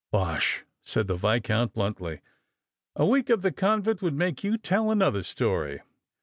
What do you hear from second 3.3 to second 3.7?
the